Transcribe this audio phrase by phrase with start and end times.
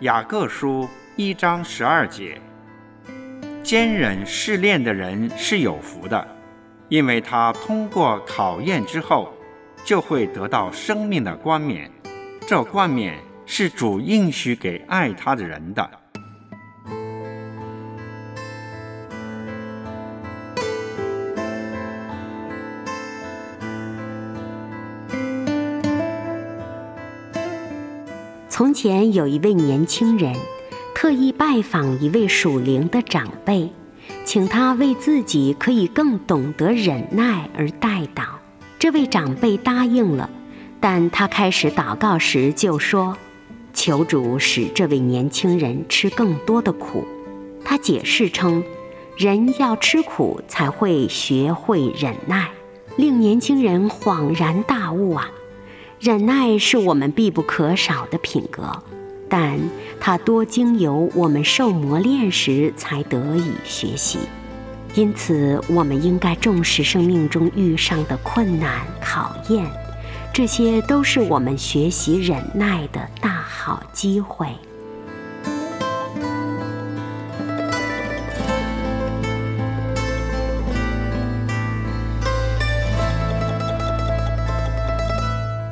[0.00, 2.38] 雅各书一章十二节：
[3.62, 6.28] 坚忍试炼的人是有福的，
[6.90, 9.32] 因为他通过考验之后，
[9.86, 11.90] 就会得到生命的冠冕。
[12.46, 15.90] 这冠冕是主应许给爱他的人的。
[28.56, 30.34] 从前有一位年轻人，
[30.94, 33.70] 特意拜访一位属灵的长辈，
[34.24, 38.24] 请他为自己可以更懂得忍耐而代祷。
[38.78, 40.30] 这位长辈答应了，
[40.80, 43.18] 但他开始祷告时就说
[43.74, 47.04] ：“求主使这位年轻人吃更多的苦。”
[47.62, 48.64] 他解释称
[49.18, 52.48] ：“人要吃苦才会学会忍耐。”
[52.96, 55.30] 令年轻人恍然大悟啊！
[55.98, 58.82] 忍耐是我们必不可少的品格，
[59.30, 59.58] 但
[59.98, 64.18] 它多经由我们受磨练时才得以学习。
[64.94, 69.66] 因此，我们应该重视生命中遇上的困难考验，
[70.32, 74.48] 这些都是我们学习忍耐的大好机会。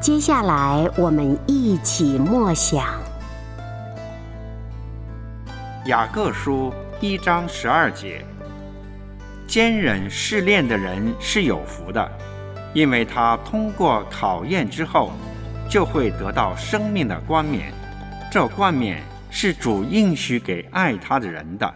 [0.00, 2.86] 接下来，我们一起默想
[5.88, 6.72] 《雅各书》
[7.04, 8.24] 一章十二节：
[9.46, 12.10] 坚忍试炼的人是有福的，
[12.72, 15.12] 因为他通过考验之后，
[15.68, 17.70] 就会得到生命的冠冕。
[18.32, 21.74] 这冠冕是主应许给爱他的人的。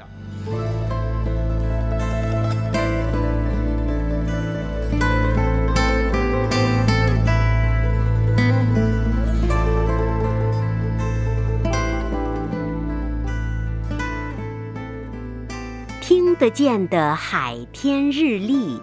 [16.07, 18.79] 听得见的海天日历，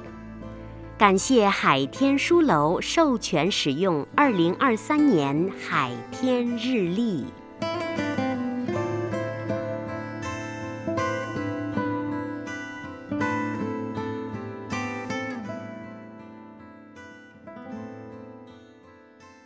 [0.98, 7.24] 感谢海天书楼授权使用二零二三年海天日历。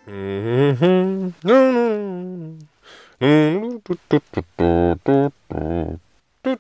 [0.06, 2.60] 嗯哼，嗯
[3.20, 5.30] 嗯，嘟嘟嘟嘟嘟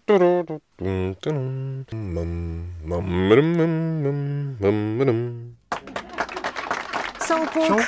[0.05, 0.34] 嘟。
[1.25, 1.31] 搜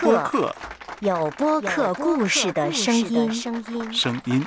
[0.02, 0.56] 播客，
[1.02, 3.32] 有播客故事的声音。
[3.94, 4.44] 声音。